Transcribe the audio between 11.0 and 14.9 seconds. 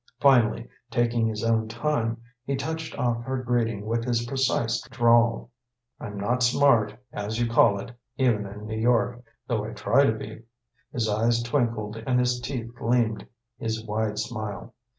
eyes twinkled and his teeth gleamed in his wide smile.